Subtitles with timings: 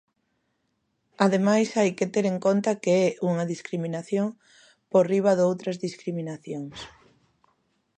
[1.25, 4.27] Ademais, hai que ter en conta que é unha discriminación
[4.91, 6.77] por riba doutras discriminacións.